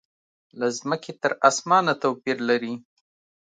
[0.59, 2.73] له مځکې تر اسمانه توپیر لري.